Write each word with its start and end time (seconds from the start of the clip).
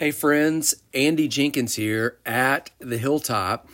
Hey, 0.00 0.12
friends, 0.12 0.76
Andy 0.94 1.28
Jenkins 1.28 1.74
here 1.74 2.16
at 2.24 2.70
the 2.78 2.96
Hilltop. 2.96 3.68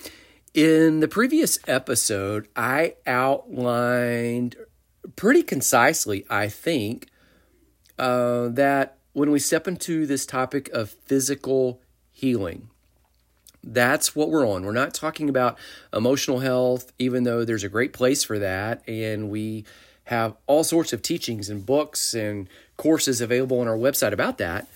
In 0.55 0.99
the 0.99 1.07
previous 1.07 1.61
episode, 1.69 2.49
I 2.57 2.97
outlined 3.07 4.57
pretty 5.15 5.45
concisely, 5.45 6.27
I 6.29 6.49
think, 6.49 7.07
uh, 7.97 8.49
that 8.49 8.99
when 9.12 9.31
we 9.31 9.39
step 9.39 9.69
into 9.69 10.04
this 10.04 10.27
topic 10.27 10.69
of 10.71 10.91
physical 11.04 11.80
healing, 12.11 12.70
that's 13.62 14.16
what 14.16 14.29
we're 14.29 14.48
on. 14.48 14.64
We're 14.64 14.72
not 14.72 14.95
talking 14.95 15.29
about 15.29 15.56
emotional 15.93 16.40
health, 16.40 16.93
even 16.98 17.22
though 17.22 17.45
there's 17.45 17.62
a 17.62 17.68
great 17.68 17.93
place 17.93 18.24
for 18.24 18.40
that. 18.40 18.82
And 18.88 19.30
we 19.30 19.64
have 20.06 20.34
all 20.48 20.64
sorts 20.64 20.93
of 20.93 21.02
teachings 21.02 21.48
and 21.48 21.64
books 21.64 22.14
and 22.14 22.48
courses 22.77 23.20
available 23.20 23.61
on 23.61 23.68
our 23.68 23.79
website 23.79 24.11
about 24.11 24.38
that 24.38 24.66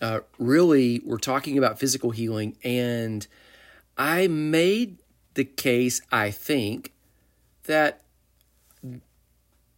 uh, 0.00 0.20
really 0.38 1.00
we're 1.04 1.18
talking 1.18 1.58
about 1.58 1.78
physical 1.78 2.10
healing. 2.10 2.56
And 2.62 3.26
I 3.96 4.26
made 4.28 4.98
the 5.34 5.44
case, 5.44 6.00
I 6.10 6.30
think, 6.30 6.92
that 7.64 8.02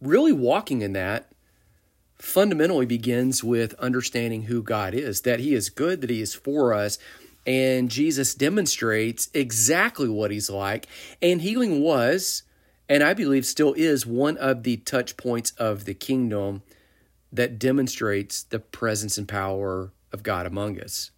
really 0.01 0.31
walking 0.31 0.81
in 0.81 0.93
that 0.93 1.31
fundamentally 2.17 2.85
begins 2.85 3.43
with 3.43 3.73
understanding 3.75 4.43
who 4.43 4.61
God 4.61 4.93
is, 4.93 5.21
that 5.21 5.39
He 5.39 5.53
is 5.53 5.69
good, 5.69 6.01
that 6.01 6.09
He 6.09 6.21
is 6.21 6.35
for 6.35 6.73
us. 6.73 6.99
And 7.47 7.89
Jesus 7.89 8.35
demonstrates 8.35 9.29
exactly 9.33 10.07
what 10.07 10.29
He's 10.29 10.49
like. 10.49 10.87
And 11.21 11.41
healing 11.41 11.81
was, 11.81 12.43
and 12.87 13.01
I 13.03 13.13
believe 13.13 13.45
still 13.45 13.73
is, 13.73 14.05
one 14.05 14.37
of 14.37 14.63
the 14.63 14.77
touch 14.77 15.17
points 15.17 15.51
of 15.57 15.85
the 15.85 15.95
kingdom 15.95 16.61
that 17.31 17.57
demonstrates 17.57 18.43
the 18.43 18.59
presence 18.59 19.17
and 19.17 19.27
power 19.27 19.91
of 20.11 20.23
God 20.23 20.45
among 20.45 20.79
us. 20.79 21.11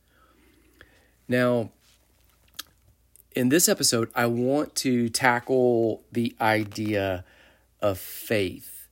Now, 1.28 1.72
in 3.36 3.50
this 3.50 3.68
episode, 3.68 4.10
I 4.16 4.26
want 4.28 4.76
to 4.76 5.10
tackle 5.10 6.04
the 6.12 6.36
idea 6.40 7.26
of 7.82 7.98
faith. 7.98 8.88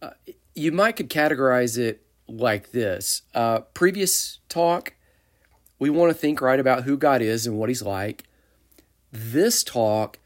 Uh, 0.00 0.10
you 0.54 0.72
might 0.72 0.92
could 0.92 1.10
categorize 1.10 1.78
it 1.78 2.02
like 2.28 2.72
this. 2.72 3.22
Uh, 3.34 3.60
previous 3.60 4.38
talk, 4.48 4.94
we 5.78 5.90
want 5.90 6.10
to 6.10 6.18
think 6.18 6.40
right 6.40 6.60
about 6.60 6.84
who 6.84 6.96
God 6.96 7.22
is 7.22 7.46
and 7.46 7.58
what 7.58 7.68
He's 7.68 7.82
like. 7.82 8.24
This 9.12 9.64
talk, 9.64 10.18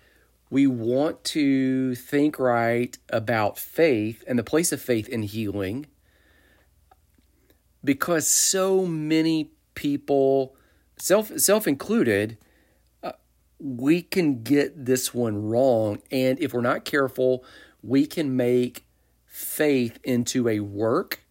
we 0.51 0.67
want 0.67 1.23
to 1.25 1.95
think 1.95 2.39
right 2.39 2.97
about 3.11 3.59
faith 3.59 4.25
and 4.27 4.39
the 4.39 4.45
place 4.45 4.73
of 4.73 4.81
faith 4.81 5.09
in 5.09 5.23
healing 5.23 5.87
because 7.85 8.27
so 8.27 8.85
many 8.87 9.51
people, 9.75 10.55
self 10.97 11.39
self 11.39 11.67
included, 11.67 12.39
uh, 13.03 13.13
we 13.59 14.03
can 14.03 14.43
get 14.43 14.85
this 14.85 15.15
one 15.15 15.43
wrong, 15.43 16.01
and 16.11 16.39
if 16.41 16.53
we're 16.53 16.61
not 16.61 16.85
careful, 16.85 17.45
we 17.83 18.07
can 18.07 18.37
make 18.37 18.87
faith 19.27 19.99
into 20.03 20.49
a 20.49 20.61
work, 20.61 21.25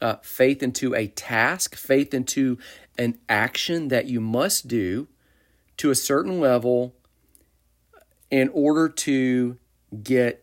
uh, 0.00 0.16
faith 0.22 0.62
into 0.62 0.94
a 0.94 1.06
task, 1.06 1.76
faith 1.76 2.12
into 2.12 2.58
an 2.98 3.18
action 3.28 3.88
that 3.88 4.06
you 4.06 4.20
must 4.20 4.68
do 4.68 5.08
to 5.76 5.90
a 5.90 5.94
certain 5.94 6.40
level 6.40 6.94
in 8.30 8.48
order 8.50 8.88
to 8.88 9.56
get 10.02 10.42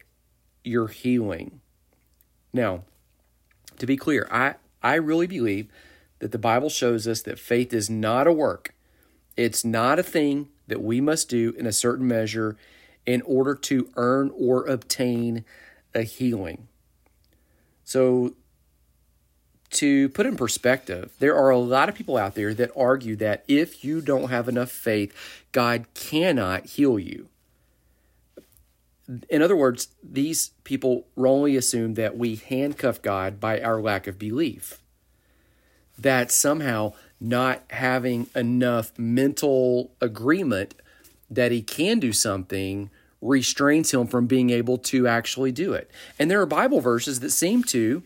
your 0.64 0.88
healing. 0.88 1.60
Now, 2.54 2.84
to 3.80 3.86
be 3.86 3.98
clear, 3.98 4.28
I, 4.32 4.56
I 4.84 4.96
really 4.96 5.28
believe 5.28 5.68
that 6.20 6.32
the 6.32 6.38
Bible 6.38 6.70
shows 6.70 7.08
us 7.08 7.22
that 7.24 7.40
faith 7.40 7.74
is 7.74 7.90
not 7.90 8.28
a 8.28 8.34
work. 8.34 8.74
It's 9.36 9.66
not 9.66 10.00
a 10.00 10.04
thing 10.04 10.50
that 10.68 10.82
we 10.82 11.02
must 11.02 11.30
do 11.30 11.54
in 11.58 11.66
a 11.66 11.72
certain 11.72 12.08
measure 12.08 12.56
in 13.06 13.22
order 13.24 13.56
to 13.56 13.90
earn 13.96 14.32
or 14.36 14.66
obtain 14.66 15.44
a 15.94 16.04
healing. 16.04 16.68
So, 17.84 18.36
to 19.72 20.10
put 20.10 20.28
in 20.28 20.38
perspective, 20.38 21.12
there 21.20 21.36
are 21.36 21.50
a 21.50 21.58
lot 21.58 21.90
of 21.90 21.96
people 21.96 22.16
out 22.16 22.36
there 22.36 22.54
that 22.54 22.72
argue 22.76 23.16
that 23.18 23.44
if 23.48 23.84
you 23.84 24.02
don't 24.02 24.30
have 24.30 24.48
enough 24.48 24.70
faith, 24.70 25.14
God 25.52 25.88
cannot 25.96 26.68
heal 26.68 27.00
you. 27.00 27.30
In 29.30 29.42
other 29.42 29.56
words, 29.56 29.90
these 30.02 30.52
people 30.64 31.06
wrongly 31.16 31.58
assume 31.58 31.96
that 31.96 32.18
we 32.18 32.36
handcuff 32.36 33.02
God 33.02 33.40
by 33.40 33.60
our 33.60 33.82
lack 33.82 34.08
of 34.08 34.18
belief. 34.18 34.80
That 35.98 36.32
somehow 36.32 36.94
not 37.20 37.64
having 37.70 38.28
enough 38.36 38.98
mental 38.98 39.92
agreement 40.02 40.76
that 41.30 41.52
he 41.52 41.62
can 41.62 42.00
do 42.00 42.14
something 42.14 42.90
restrains 43.22 43.94
him 43.94 44.08
from 44.08 44.28
being 44.28 44.50
able 44.50 44.78
to 44.78 45.08
actually 45.08 45.52
do 45.52 45.74
it. 45.74 45.90
And 46.20 46.30
there 46.30 46.42
are 46.42 46.46
Bible 46.46 46.82
verses 46.82 47.22
that 47.22 47.32
seem 47.32 47.64
to, 47.66 48.04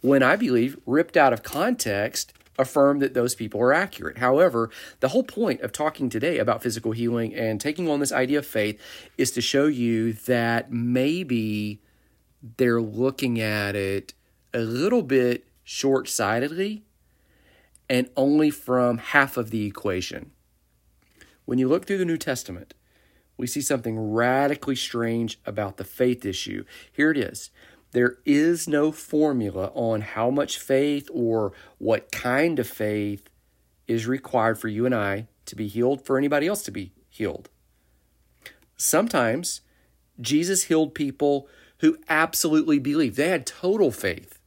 when 0.00 0.22
I 0.22 0.36
believe 0.36 0.78
ripped 0.86 1.16
out 1.16 1.32
of 1.32 1.42
context, 1.42 2.32
affirm 2.58 2.98
that 3.00 3.14
those 3.14 3.34
people 3.34 3.60
are 3.60 3.72
accurate. 3.72 4.18
However, 4.18 4.70
the 5.00 5.08
whole 5.08 5.22
point 5.22 5.60
of 5.60 5.72
talking 5.72 6.08
today 6.08 6.38
about 6.38 6.62
physical 6.62 6.92
healing 6.92 7.34
and 7.34 7.60
taking 7.60 7.88
on 7.88 8.00
this 8.00 8.12
idea 8.12 8.38
of 8.38 8.46
faith 8.46 8.80
is 9.18 9.30
to 9.32 9.40
show 9.40 9.66
you 9.66 10.12
that 10.12 10.72
maybe 10.72 11.80
they're 12.56 12.80
looking 12.80 13.40
at 13.40 13.74
it 13.74 14.14
a 14.54 14.60
little 14.60 15.02
bit 15.02 15.46
short 15.64 16.08
sightedly 16.08 16.84
and 17.88 18.08
only 18.16 18.50
from 18.50 18.98
half 18.98 19.36
of 19.36 19.50
the 19.50 19.66
equation. 19.66 20.30
When 21.44 21.58
you 21.58 21.68
look 21.68 21.86
through 21.86 21.98
the 21.98 22.04
New 22.04 22.16
Testament, 22.16 22.74
we 23.36 23.46
see 23.46 23.60
something 23.60 24.12
radically 24.12 24.76
strange 24.76 25.38
about 25.44 25.76
the 25.76 25.84
faith 25.84 26.24
issue. 26.24 26.64
Here 26.90 27.10
it 27.10 27.18
is 27.18 27.50
there 27.96 28.18
is 28.26 28.68
no 28.68 28.92
formula 28.92 29.72
on 29.74 30.02
how 30.02 30.28
much 30.28 30.58
faith 30.58 31.08
or 31.10 31.54
what 31.78 32.12
kind 32.12 32.58
of 32.58 32.68
faith 32.68 33.26
is 33.86 34.06
required 34.06 34.58
for 34.58 34.68
you 34.68 34.84
and 34.84 34.94
I 34.94 35.28
to 35.46 35.56
be 35.56 35.66
healed, 35.66 36.04
for 36.04 36.18
anybody 36.18 36.46
else 36.46 36.62
to 36.64 36.70
be 36.70 36.92
healed. 37.08 37.48
Sometimes 38.76 39.62
Jesus 40.20 40.64
healed 40.64 40.94
people 40.94 41.48
who 41.78 41.96
absolutely 42.06 42.78
believed. 42.78 43.16
They 43.16 43.30
had 43.30 43.46
total 43.46 43.90
faith, 43.90 44.38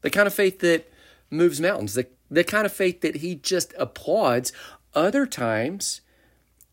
the 0.00 0.10
kind 0.10 0.26
of 0.26 0.34
faith 0.34 0.58
that 0.58 0.90
moves 1.30 1.60
mountains, 1.60 1.94
the, 1.94 2.08
the 2.28 2.42
kind 2.42 2.66
of 2.66 2.72
faith 2.72 3.02
that 3.02 3.18
he 3.18 3.36
just 3.36 3.72
applauds. 3.78 4.52
Other 4.94 5.26
times, 5.26 6.00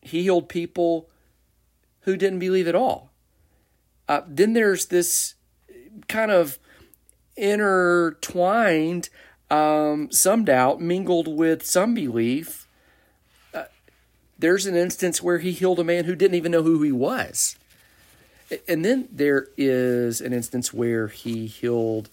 he 0.00 0.24
healed 0.24 0.48
people 0.48 1.08
who 2.00 2.16
didn't 2.16 2.40
believe 2.40 2.66
at 2.66 2.74
all. 2.74 3.12
Uh, 4.08 4.22
then 4.26 4.52
there's 4.52 4.86
this 4.86 5.33
kind 6.08 6.30
of 6.30 6.58
intertwined, 7.36 9.08
um, 9.50 10.10
some 10.10 10.44
doubt 10.44 10.80
mingled 10.80 11.28
with 11.28 11.64
some 11.64 11.94
belief. 11.94 12.66
Uh, 13.52 13.64
there's 14.38 14.66
an 14.66 14.76
instance 14.76 15.22
where 15.22 15.38
he 15.38 15.52
healed 15.52 15.80
a 15.80 15.84
man 15.84 16.04
who 16.04 16.14
didn't 16.14 16.36
even 16.36 16.52
know 16.52 16.62
who 16.62 16.82
he 16.82 16.92
was. 16.92 17.56
And 18.68 18.84
then 18.84 19.08
there 19.10 19.48
is 19.56 20.20
an 20.20 20.32
instance 20.32 20.72
where 20.72 21.08
he 21.08 21.46
healed 21.46 22.08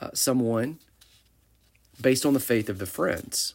uh, 0.00 0.10
someone 0.14 0.78
based 2.00 2.26
on 2.26 2.32
the 2.32 2.40
faith 2.40 2.68
of 2.68 2.78
the 2.78 2.86
friends 2.86 3.54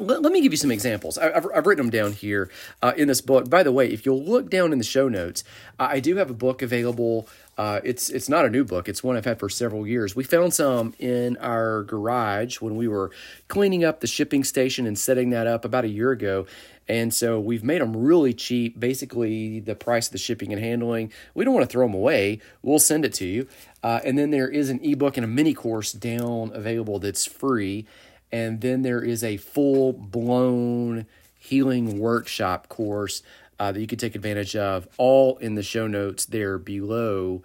let, 0.00 0.22
let 0.22 0.32
me 0.32 0.40
give 0.40 0.52
you 0.52 0.56
some 0.56 0.70
examples. 0.70 1.18
I, 1.18 1.32
have 1.32 1.46
I've 1.54 1.66
written 1.66 1.86
them 1.86 1.90
down 1.90 2.12
here 2.12 2.50
uh, 2.82 2.92
in 2.96 3.08
this 3.08 3.20
book. 3.20 3.48
By 3.48 3.62
the 3.62 3.72
way, 3.72 3.88
if 3.88 4.04
you'll 4.04 4.22
look 4.22 4.50
down 4.50 4.72
in 4.72 4.78
the 4.78 4.84
show 4.84 5.08
notes, 5.08 5.44
I 5.78 6.00
do 6.00 6.16
have 6.16 6.30
a 6.30 6.34
book 6.34 6.62
available. 6.62 7.28
Uh, 7.56 7.80
it's 7.84 8.08
it's 8.10 8.28
not 8.28 8.44
a 8.44 8.50
new 8.50 8.64
book. 8.64 8.88
It's 8.88 9.04
one 9.04 9.16
I've 9.16 9.24
had 9.24 9.38
for 9.38 9.48
several 9.48 9.86
years. 9.86 10.16
We 10.16 10.24
found 10.24 10.54
some 10.54 10.94
in 10.98 11.36
our 11.38 11.84
garage 11.84 12.60
when 12.60 12.76
we 12.76 12.88
were 12.88 13.10
cleaning 13.48 13.84
up 13.84 14.00
the 14.00 14.06
shipping 14.06 14.44
station 14.44 14.86
and 14.86 14.98
setting 14.98 15.30
that 15.30 15.46
up 15.46 15.64
about 15.64 15.84
a 15.84 15.88
year 15.88 16.10
ago. 16.10 16.46
And 16.88 17.14
so 17.14 17.38
we've 17.38 17.62
made 17.62 17.80
them 17.80 17.96
really 17.96 18.34
cheap, 18.34 18.80
basically 18.80 19.60
the 19.60 19.76
price 19.76 20.08
of 20.08 20.12
the 20.12 20.18
shipping 20.18 20.52
and 20.52 20.60
handling. 20.60 21.12
We 21.34 21.44
don't 21.44 21.54
want 21.54 21.62
to 21.68 21.72
throw 21.72 21.86
them 21.86 21.94
away. 21.94 22.40
We'll 22.62 22.80
send 22.80 23.04
it 23.04 23.14
to 23.14 23.26
you. 23.26 23.46
Uh, 23.80 24.00
and 24.04 24.18
then 24.18 24.30
there 24.30 24.48
is 24.48 24.70
an 24.70 24.80
ebook 24.82 25.16
and 25.16 25.24
a 25.24 25.28
mini 25.28 25.54
course 25.54 25.92
down 25.92 26.50
available 26.52 26.98
that's 26.98 27.26
free 27.26 27.86
and 28.32 28.60
then 28.60 28.82
there 28.82 29.02
is 29.02 29.24
a 29.24 29.36
full 29.36 29.92
blown 29.92 31.06
healing 31.38 31.98
workshop 31.98 32.68
course 32.68 33.22
uh, 33.58 33.72
that 33.72 33.80
you 33.80 33.86
can 33.86 33.98
take 33.98 34.14
advantage 34.14 34.56
of, 34.56 34.88
all 34.96 35.36
in 35.38 35.54
the 35.54 35.62
show 35.62 35.86
notes 35.86 36.24
there 36.26 36.58
below. 36.58 37.42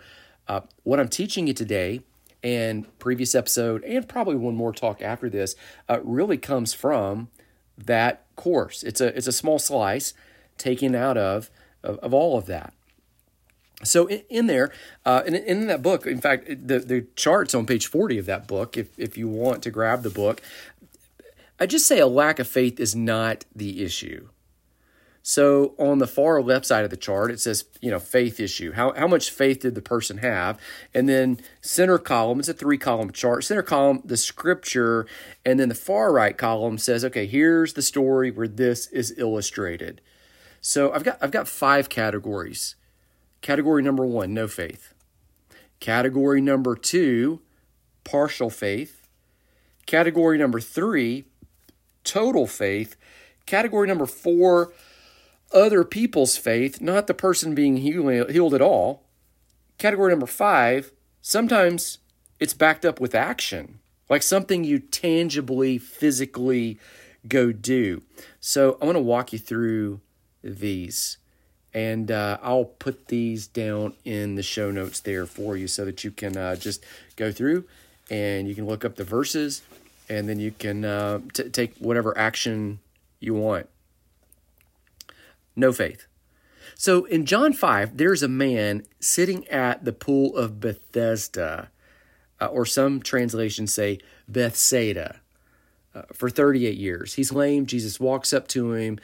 Uh, 0.47 0.61
what 0.83 0.99
I'm 0.99 1.09
teaching 1.09 1.47
you 1.47 1.53
today 1.53 2.01
and 2.43 2.87
previous 2.99 3.35
episode, 3.35 3.83
and 3.83 4.07
probably 4.07 4.35
one 4.35 4.55
more 4.55 4.71
talk 4.71 5.01
after 5.01 5.29
this, 5.29 5.55
uh, 5.89 5.99
really 6.03 6.37
comes 6.37 6.73
from 6.73 7.29
that 7.77 8.23
course. 8.35 8.83
It's 8.83 9.01
a 9.01 9.15
it's 9.17 9.27
a 9.27 9.31
small 9.31 9.59
slice 9.59 10.13
taken 10.57 10.95
out 10.95 11.17
of 11.17 11.49
of, 11.83 11.97
of 11.99 12.13
all 12.13 12.37
of 12.37 12.45
that. 12.45 12.73
So 13.85 14.07
in, 14.07 14.23
in 14.29 14.47
there, 14.47 14.71
uh, 15.05 15.23
in, 15.25 15.35
in 15.35 15.67
that 15.67 15.81
book, 15.81 16.05
in 16.05 16.21
fact, 16.21 16.47
the, 16.47 16.79
the 16.79 17.07
charts 17.15 17.55
on 17.55 17.65
page 17.65 17.87
40 17.87 18.17
of 18.17 18.25
that 18.25 18.47
book, 18.47 18.77
if, 18.77 18.97
if 18.99 19.17
you 19.17 19.27
want 19.27 19.63
to 19.63 19.71
grab 19.71 20.03
the 20.03 20.09
book, 20.09 20.41
I 21.59 21.65
just 21.65 21.87
say 21.87 21.99
a 21.99 22.07
lack 22.07 22.39
of 22.39 22.47
faith 22.47 22.79
is 22.79 22.95
not 22.95 23.45
the 23.55 23.83
issue. 23.83 24.27
So 25.27 25.73
on 25.79 25.97
the 25.97 26.05
far 26.05 26.39
left 26.39 26.67
side 26.67 26.83
of 26.83 26.91
the 26.91 26.97
chart, 26.97 27.31
it 27.31 27.39
says, 27.39 27.65
you 27.81 27.89
know, 27.89 27.97
faith 27.97 28.39
issue. 28.39 28.73
How, 28.73 28.93
how 28.93 29.07
much 29.07 29.31
faith 29.31 29.61
did 29.61 29.73
the 29.73 29.81
person 29.81 30.19
have? 30.19 30.59
And 30.93 31.09
then 31.09 31.39
center 31.61 31.97
column, 31.97 32.39
it's 32.39 32.47
a 32.47 32.53
three 32.53 32.77
column 32.77 33.11
chart. 33.11 33.43
Center 33.43 33.63
column, 33.63 34.03
the 34.05 34.17
scripture. 34.17 35.07
And 35.43 35.59
then 35.59 35.69
the 35.69 35.75
far 35.75 36.13
right 36.13 36.37
column 36.37 36.77
says, 36.77 37.03
okay, 37.05 37.25
here's 37.25 37.73
the 37.73 37.81
story 37.81 38.29
where 38.29 38.47
this 38.47 38.85
is 38.87 39.17
illustrated. 39.17 39.99
So 40.61 40.93
I've 40.93 41.03
got, 41.03 41.17
I've 41.19 41.31
got 41.31 41.47
five 41.47 41.89
categories. 41.89 42.75
Category 43.45 43.83
number 43.83 44.03
one, 44.03 44.33
no 44.33 44.47
faith. 44.47 44.95
Category 45.80 46.42
number 46.42 46.75
two, 46.75 47.42
partial 48.03 48.50
faith. 48.50 49.07
Category 49.86 50.39
number 50.39 50.59
three, 50.59 51.25
total 52.03 52.47
faith. 52.47 52.95
Category 53.45 53.88
number 53.88 54.07
four, 54.07 54.74
other 55.53 55.83
people's 55.83 56.38
faith, 56.38 56.81
not 56.81 57.06
the 57.06 57.13
person 57.13 57.53
being 57.53 57.77
healed 57.77 58.56
at 58.56 58.63
all. 58.63 59.03
Category 59.77 60.09
number 60.09 60.25
five, 60.25 60.92
sometimes 61.21 62.00
it's 62.39 62.56
backed 62.56 62.83
up 62.83 63.00
with 63.00 63.13
action, 63.13 63.77
like 64.09 64.24
something 64.24 64.63
you 64.63 64.80
tangibly, 64.80 65.77
physically 65.77 66.80
go 67.27 67.51
do. 67.51 68.01
So 68.39 68.80
I 68.81 68.86
want 68.86 68.95
to 68.95 69.01
walk 69.01 69.33
you 69.33 69.38
through 69.38 70.01
these. 70.44 71.19
And 71.75 72.10
uh, 72.10 72.39
I'll 72.42 72.66
put 72.66 73.10
these 73.10 73.45
down 73.45 73.94
in 74.04 74.33
the 74.33 74.44
show 74.44 74.72
notes 74.72 75.01
there 75.01 75.27
for 75.27 75.56
you 75.56 75.68
so 75.68 75.86
that 75.86 76.04
you 76.04 76.10
can 76.10 76.36
uh, 76.36 76.56
just 76.56 76.83
go 77.18 77.31
through 77.31 77.66
and 78.10 78.48
you 78.48 78.56
can 78.56 78.66
look 78.66 78.83
up 78.83 78.95
the 78.95 79.04
verses 79.04 79.62
and 80.10 80.27
then 80.27 80.39
you 80.39 80.51
can 80.51 80.83
uh, 80.86 81.19
t- 81.33 81.50
take 81.50 81.75
whatever 81.77 82.18
action 82.18 82.80
you 83.19 83.33
want 83.33 83.68
no 85.56 85.72
faith. 85.72 86.06
So 86.75 87.06
in 87.06 87.25
John 87.25 87.54
5, 87.54 87.98
there's 87.98 88.24
a 88.24 88.28
man 88.28 88.83
sitting 89.00 89.48
at 89.48 89.86
the 89.86 89.94
pool 89.94 90.36
of 90.36 90.60
Bethesda, 90.60 91.69
uh, 92.42 92.48
or 92.48 92.66
some 92.66 93.01
translations 93.01 93.74
say 93.74 94.00
Bethsaida, 94.28 95.21
uh, 95.94 96.04
for 96.13 96.30
38 96.30 96.78
years. 96.78 97.13
He's 97.13 97.31
lame. 97.31 97.66
Jesus 97.66 98.00
walks 98.00 98.33
up 98.33 98.48
to 98.50 98.74
him 98.74 99.00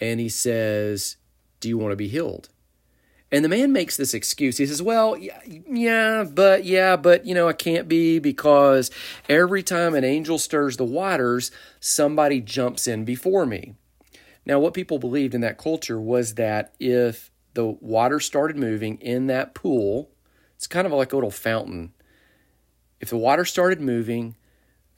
and 0.00 0.18
he 0.18 0.28
says, 0.28 1.16
Do 1.62 1.68
you 1.68 1.78
want 1.78 1.92
to 1.92 1.96
be 1.96 2.08
healed? 2.08 2.48
And 3.30 3.44
the 3.44 3.48
man 3.48 3.72
makes 3.72 3.96
this 3.96 4.14
excuse. 4.14 4.58
He 4.58 4.66
says, 4.66 4.82
Well, 4.82 5.16
yeah, 5.16 6.24
but, 6.24 6.64
yeah, 6.64 6.96
but, 6.96 7.24
you 7.24 7.34
know, 7.34 7.48
I 7.48 7.52
can't 7.52 7.88
be 7.88 8.18
because 8.18 8.90
every 9.28 9.62
time 9.62 9.94
an 9.94 10.04
angel 10.04 10.38
stirs 10.38 10.76
the 10.76 10.84
waters, 10.84 11.52
somebody 11.78 12.40
jumps 12.40 12.88
in 12.88 13.04
before 13.04 13.46
me. 13.46 13.76
Now, 14.44 14.58
what 14.58 14.74
people 14.74 14.98
believed 14.98 15.34
in 15.34 15.40
that 15.42 15.56
culture 15.56 16.00
was 16.00 16.34
that 16.34 16.74
if 16.80 17.30
the 17.54 17.64
water 17.64 18.18
started 18.18 18.56
moving 18.56 18.98
in 18.98 19.28
that 19.28 19.54
pool, 19.54 20.10
it's 20.56 20.66
kind 20.66 20.86
of 20.86 20.92
like 20.92 21.12
a 21.12 21.16
little 21.16 21.30
fountain. 21.30 21.92
If 23.00 23.10
the 23.10 23.16
water 23.16 23.44
started 23.44 23.80
moving, 23.80 24.34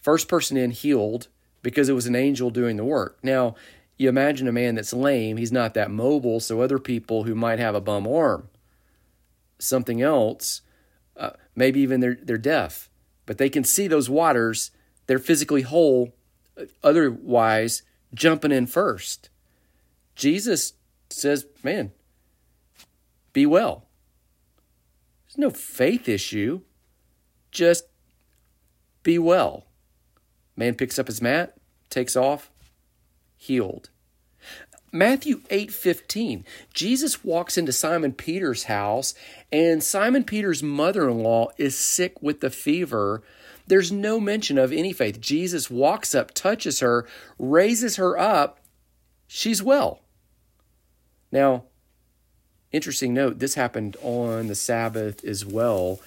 first 0.01 0.29
person 0.29 0.57
in 0.57 0.71
healed 0.71 1.29
because 1.63 1.89
it 1.89 1.95
was 1.95 2.07
an 2.07 2.17
angel 2.17 2.51
doing 2.51 2.77
the 2.77 2.85
work. 2.85 3.19
Now, 3.23 3.55
you 3.97 4.09
imagine 4.09 4.49
a 4.49 4.53
man 4.53 4.75
that's 4.75 4.93
lame, 4.93 5.37
he's 5.37 5.53
not 5.53 5.75
that 5.75 5.91
mobile, 5.91 6.41
so 6.41 6.61
other 6.61 6.79
people 6.79 7.25
who 7.25 7.35
might 7.35 7.59
have 7.59 7.75
a 7.75 7.81
bum 7.81 8.07
arm, 8.07 8.49
something 9.59 10.03
else, 10.03 10.63
uh, 11.17 11.31
maybe 11.55 11.81
even 11.81 12.01
they're, 12.01 12.19
they're 12.21 12.39
deaf, 12.39 12.91
but 13.27 13.39
they 13.39 13.49
can 13.49 13.65
see 13.65 13.87
those 13.87 14.11
waters, 14.11 14.71
they're 15.07 15.19
physically 15.19 15.63
whole, 15.63 16.15
otherwise, 16.83 17.83
jumping 18.13 18.53
in 18.53 18.67
first. 18.67 19.29
Jesus 20.15 20.75
says, 21.11 21.47
man, 21.63 21.93
be 23.33 23.47
well. 23.47 23.87
There's 25.27 25.39
no 25.39 25.51
faith 25.51 26.09
issue. 26.09 26.61
Just 27.51 27.87
be 29.03 29.19
well. 29.19 29.67
Man 30.57 30.75
picks 30.75 30.99
up 30.99 31.09
his 31.09 31.21
mat, 31.21 31.57
takes 31.91 32.15
off, 32.15 32.51
healed. 33.45 33.91
Matthew 34.93 35.43
8:15. 35.51 36.45
Jesus 36.73 37.25
walks 37.25 37.59
into 37.59 37.73
Simon 37.73 38.13
Peter's 38.13 38.65
house 38.65 39.13
and 39.51 39.83
Simon 39.83 40.23
Peter's 40.23 40.63
mother-in-law 40.63 41.49
is 41.59 41.77
sick 41.77 42.23
with 42.23 42.41
the 42.41 42.51
fever. 42.51 43.23
There's 43.67 43.91
no 43.91 44.21
mention 44.21 44.57
of 44.57 44.73
any 44.73 44.93
faith. 44.93 45.21
Jesus 45.21 45.69
walks 45.69 46.15
up, 46.15 46.33
touches 46.33 46.81
her, 46.81 47.07
raises 47.39 47.97
her 47.97 48.17
up. 48.17 48.61
She's 49.27 49.63
well. 49.63 50.01
Now, 51.33 51.65
interesting 52.71 53.15
note, 53.15 53.41
this 53.41 53.55
happened 53.55 53.97
on 54.01 54.47
the 54.47 54.55
Sabbath 54.55 55.25
as 55.25 55.45
well. 55.45 55.99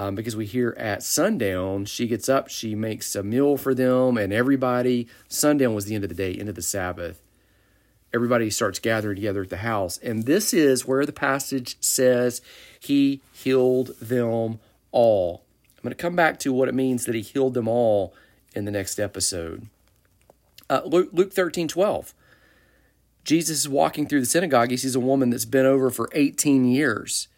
Um, 0.00 0.14
because 0.14 0.34
we 0.34 0.46
hear 0.46 0.74
at 0.78 1.02
sundown, 1.02 1.84
she 1.84 2.06
gets 2.06 2.26
up, 2.26 2.48
she 2.48 2.74
makes 2.74 3.14
a 3.14 3.22
meal 3.22 3.58
for 3.58 3.74
them, 3.74 4.16
and 4.16 4.32
everybody, 4.32 5.06
sundown 5.28 5.74
was 5.74 5.84
the 5.84 5.94
end 5.94 6.04
of 6.04 6.08
the 6.08 6.16
day, 6.16 6.32
end 6.32 6.48
of 6.48 6.54
the 6.54 6.62
Sabbath. 6.62 7.20
Everybody 8.14 8.48
starts 8.48 8.78
gathering 8.78 9.16
together 9.16 9.42
at 9.42 9.50
the 9.50 9.58
house. 9.58 9.98
And 9.98 10.22
this 10.22 10.54
is 10.54 10.86
where 10.86 11.04
the 11.04 11.12
passage 11.12 11.76
says 11.82 12.40
he 12.80 13.20
healed 13.30 13.88
them 14.00 14.58
all. 14.90 15.42
I'm 15.76 15.82
going 15.82 15.90
to 15.90 16.02
come 16.02 16.16
back 16.16 16.38
to 16.40 16.52
what 16.54 16.70
it 16.70 16.74
means 16.74 17.04
that 17.04 17.14
he 17.14 17.20
healed 17.20 17.52
them 17.52 17.68
all 17.68 18.14
in 18.54 18.64
the 18.64 18.70
next 18.70 18.98
episode. 18.98 19.66
Uh, 20.70 20.80
Luke, 20.86 21.10
Luke 21.12 21.34
13 21.34 21.68
12. 21.68 22.14
Jesus 23.22 23.58
is 23.58 23.68
walking 23.68 24.06
through 24.06 24.20
the 24.20 24.26
synagogue. 24.26 24.70
He 24.70 24.78
sees 24.78 24.94
a 24.94 25.00
woman 25.00 25.28
that's 25.28 25.44
been 25.44 25.66
over 25.66 25.90
for 25.90 26.08
18 26.14 26.64
years. 26.64 27.28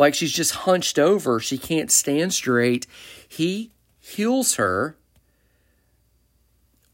Like 0.00 0.14
she's 0.14 0.32
just 0.32 0.52
hunched 0.52 0.98
over. 0.98 1.40
She 1.40 1.58
can't 1.58 1.90
stand 1.90 2.32
straight. 2.32 2.86
He 3.28 3.70
heals 3.98 4.54
her 4.54 4.96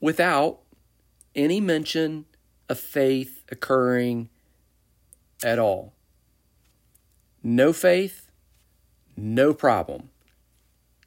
without 0.00 0.58
any 1.32 1.60
mention 1.60 2.24
of 2.68 2.80
faith 2.80 3.44
occurring 3.48 4.28
at 5.44 5.56
all. 5.56 5.92
No 7.44 7.72
faith, 7.72 8.28
no 9.16 9.54
problem. 9.54 10.10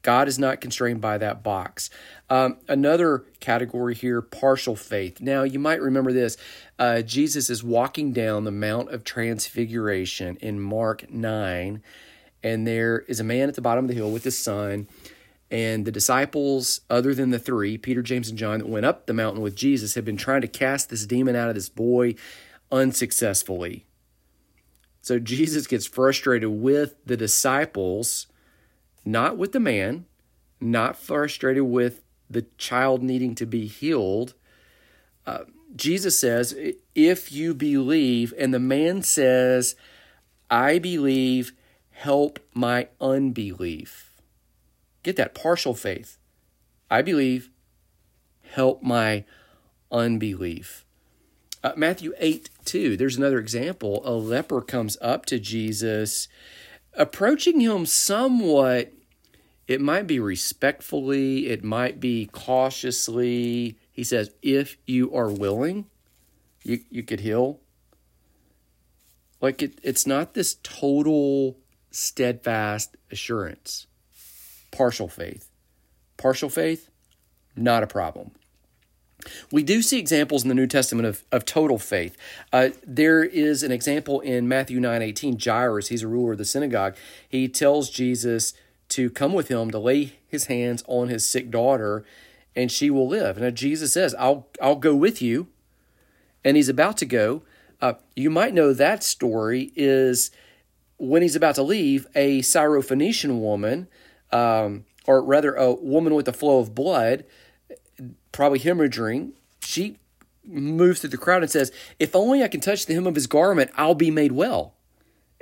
God 0.02 0.28
is 0.28 0.38
not 0.38 0.60
constrained 0.60 1.00
by 1.00 1.18
that 1.18 1.42
box. 1.42 1.90
Um, 2.28 2.56
another 2.68 3.24
category 3.40 3.94
here, 3.94 4.22
partial 4.22 4.76
faith. 4.76 5.20
Now, 5.20 5.42
you 5.42 5.58
might 5.58 5.80
remember 5.80 6.12
this. 6.12 6.36
Uh, 6.78 7.02
Jesus 7.02 7.50
is 7.50 7.62
walking 7.62 8.12
down 8.12 8.44
the 8.44 8.50
Mount 8.50 8.90
of 8.90 9.04
Transfiguration 9.04 10.36
in 10.36 10.60
Mark 10.60 11.10
9, 11.10 11.82
and 12.42 12.66
there 12.66 13.00
is 13.00 13.20
a 13.20 13.24
man 13.24 13.48
at 13.48 13.54
the 13.54 13.60
bottom 13.60 13.84
of 13.84 13.88
the 13.88 13.94
hill 13.94 14.10
with 14.10 14.24
his 14.24 14.38
son. 14.38 14.88
And 15.50 15.84
the 15.84 15.92
disciples, 15.92 16.80
other 16.88 17.12
than 17.12 17.30
the 17.30 17.38
three, 17.38 17.76
Peter, 17.76 18.02
James, 18.02 18.28
and 18.28 18.38
John, 18.38 18.60
that 18.60 18.68
went 18.68 18.86
up 18.86 19.06
the 19.06 19.12
mountain 19.12 19.42
with 19.42 19.56
Jesus, 19.56 19.96
have 19.96 20.04
been 20.04 20.16
trying 20.16 20.42
to 20.42 20.48
cast 20.48 20.88
this 20.88 21.06
demon 21.06 21.34
out 21.34 21.48
of 21.48 21.56
this 21.56 21.68
boy 21.68 22.14
unsuccessfully. 22.70 23.84
So 25.02 25.18
Jesus 25.18 25.66
gets 25.66 25.86
frustrated 25.86 26.48
with 26.50 26.94
the 27.04 27.16
disciples 27.16 28.28
not 29.04 29.36
with 29.36 29.52
the 29.52 29.60
man, 29.60 30.06
not 30.60 30.96
frustrated 30.96 31.64
with 31.64 32.02
the 32.28 32.46
child 32.58 33.02
needing 33.02 33.34
to 33.34 33.46
be 33.46 33.66
healed. 33.66 34.34
Uh, 35.26 35.44
Jesus 35.74 36.18
says, 36.18 36.54
If 36.94 37.32
you 37.32 37.54
believe, 37.54 38.34
and 38.38 38.52
the 38.52 38.60
man 38.60 39.02
says, 39.02 39.74
I 40.50 40.78
believe, 40.78 41.52
help 41.90 42.38
my 42.54 42.88
unbelief. 43.00 44.10
Get 45.02 45.16
that 45.16 45.34
partial 45.34 45.74
faith. 45.74 46.18
I 46.90 47.02
believe, 47.02 47.50
help 48.42 48.82
my 48.82 49.24
unbelief. 49.90 50.84
Uh, 51.62 51.72
Matthew 51.76 52.12
8 52.18 52.48
2, 52.64 52.96
there's 52.96 53.16
another 53.16 53.38
example. 53.38 54.02
A 54.04 54.12
leper 54.12 54.60
comes 54.60 54.96
up 55.00 55.26
to 55.26 55.38
Jesus 55.38 56.26
approaching 56.94 57.60
him 57.60 57.86
somewhat, 57.86 58.92
it 59.66 59.80
might 59.80 60.06
be 60.06 60.18
respectfully, 60.18 61.48
it 61.48 61.62
might 61.62 62.00
be 62.00 62.26
cautiously. 62.26 63.78
He 63.92 64.04
says, 64.04 64.30
if 64.42 64.76
you 64.86 65.14
are 65.14 65.30
willing, 65.30 65.86
you, 66.64 66.80
you 66.90 67.02
could 67.02 67.20
heal. 67.20 67.60
Like 69.40 69.62
it, 69.62 69.78
it's 69.82 70.06
not 70.06 70.34
this 70.34 70.56
total 70.62 71.58
steadfast 71.90 72.96
assurance, 73.10 73.86
partial 74.70 75.08
faith. 75.08 75.48
Partial 76.16 76.50
faith, 76.50 76.90
not 77.56 77.82
a 77.82 77.86
problem. 77.86 78.32
We 79.50 79.62
do 79.62 79.82
see 79.82 79.98
examples 79.98 80.42
in 80.42 80.48
the 80.48 80.54
New 80.54 80.66
Testament 80.66 81.06
of, 81.06 81.24
of 81.32 81.44
total 81.44 81.78
faith. 81.78 82.16
Uh, 82.52 82.70
there 82.86 83.22
is 83.22 83.62
an 83.62 83.72
example 83.72 84.20
in 84.20 84.48
Matthew 84.48 84.80
9 84.80 85.02
18. 85.02 85.38
Jairus, 85.38 85.88
he's 85.88 86.02
a 86.02 86.08
ruler 86.08 86.32
of 86.32 86.38
the 86.38 86.44
synagogue, 86.44 86.96
he 87.28 87.48
tells 87.48 87.90
Jesus 87.90 88.54
to 88.90 89.08
come 89.08 89.32
with 89.32 89.48
him 89.48 89.70
to 89.70 89.78
lay 89.78 90.14
his 90.26 90.46
hands 90.46 90.82
on 90.86 91.08
his 91.08 91.26
sick 91.28 91.50
daughter, 91.50 92.04
and 92.54 92.70
she 92.70 92.90
will 92.90 93.08
live. 93.08 93.38
And 93.38 93.56
Jesus 93.56 93.92
says, 93.92 94.14
I'll, 94.18 94.48
I'll 94.60 94.76
go 94.76 94.94
with 94.94 95.22
you. 95.22 95.48
And 96.44 96.56
he's 96.56 96.68
about 96.68 96.96
to 96.98 97.06
go. 97.06 97.42
Uh, 97.80 97.94
you 98.16 98.30
might 98.30 98.54
know 98.54 98.72
that 98.72 99.02
story 99.02 99.72
is 99.76 100.30
when 100.98 101.22
he's 101.22 101.36
about 101.36 101.54
to 101.54 101.62
leave, 101.62 102.06
a 102.14 102.40
Syrophoenician 102.40 103.40
woman, 103.40 103.88
um, 104.32 104.84
or 105.06 105.22
rather 105.22 105.54
a 105.54 105.72
woman 105.72 106.14
with 106.14 106.28
a 106.28 106.32
flow 106.32 106.58
of 106.58 106.74
blood, 106.74 107.24
probably 108.40 108.58
hemorrhaging, 108.58 109.32
she 109.60 109.98
moves 110.46 111.00
through 111.02 111.10
the 111.10 111.18
crowd 111.18 111.42
and 111.42 111.52
says, 111.52 111.70
If 111.98 112.16
only 112.16 112.42
I 112.42 112.48
can 112.48 112.62
touch 112.62 112.86
the 112.86 112.94
hem 112.94 113.06
of 113.06 113.14
his 113.14 113.26
garment, 113.26 113.70
I'll 113.76 113.94
be 113.94 114.10
made 114.10 114.32
well. 114.32 114.72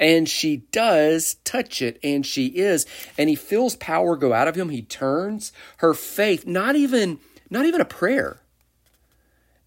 And 0.01 0.29
she 0.29 0.65
does 0.73 1.35
touch 1.45 1.81
it, 1.81 2.01
and 2.03 2.27
she 2.27 2.47
is. 2.47 2.87
And 3.17 3.29
he 3.29 3.37
feels 3.37 3.77
power 3.77 4.17
go 4.17 4.33
out 4.33 4.49
of 4.49 4.57
him. 4.57 4.71
He 4.71 4.83
turns 4.83 5.53
her 5.77 5.95
faith, 5.95 6.45
not 6.45 6.75
even, 6.75 7.21
not 7.49 7.67
even 7.67 7.81
a 7.81 7.85
prayer. 7.85 8.41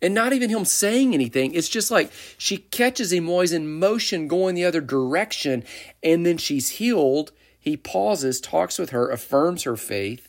And 0.02 0.14
not 0.14 0.34
even 0.34 0.50
him 0.50 0.66
saying 0.66 1.14
anything. 1.14 1.54
It's 1.54 1.70
just 1.70 1.90
like 1.90 2.12
she 2.38 2.58
catches 2.58 3.14
him 3.14 3.28
while 3.28 3.40
he's 3.40 3.54
in 3.54 3.80
motion 3.80 4.28
going 4.28 4.56
the 4.56 4.66
other 4.66 4.82
direction, 4.82 5.64
and 6.04 6.26
then 6.26 6.38
she's 6.38 6.68
healed. 6.68 7.32
He 7.58 7.78
pauses, 7.78 8.42
talks 8.42 8.78
with 8.78 8.90
her, 8.90 9.10
affirms 9.10 9.64
her 9.64 9.78
faith. 9.78 10.28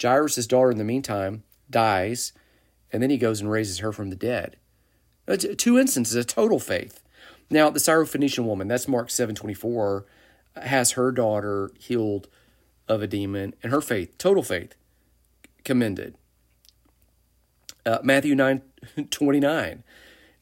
Jairus' 0.00 0.46
daughter, 0.46 0.70
in 0.70 0.78
the 0.78 0.84
meantime, 0.84 1.42
dies, 1.70 2.32
and 2.92 3.02
then 3.02 3.10
he 3.10 3.18
goes 3.18 3.40
and 3.40 3.50
raises 3.50 3.78
her 3.78 3.92
from 3.92 4.10
the 4.10 4.16
dead. 4.16 4.56
Two 5.56 5.78
instances 5.78 6.14
of 6.14 6.26
total 6.26 6.58
faith. 6.58 7.02
Now, 7.50 7.70
the 7.70 7.80
Syrophoenician 7.80 8.44
woman, 8.44 8.68
that's 8.68 8.88
Mark 8.88 9.08
7.24, 9.08 10.04
has 10.62 10.92
her 10.92 11.12
daughter 11.12 11.70
healed 11.78 12.28
of 12.88 13.02
a 13.02 13.06
demon, 13.06 13.54
and 13.62 13.72
her 13.72 13.80
faith, 13.80 14.16
total 14.18 14.42
faith, 14.42 14.74
commended. 15.64 16.16
Uh, 17.84 17.98
Matthew 18.02 18.34
9 18.34 18.62
29. 19.10 19.84